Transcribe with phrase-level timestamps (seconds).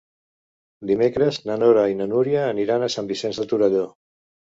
[0.91, 3.85] Dimecres na Nora i na Núria aniran a Sant Vicenç de Torelló.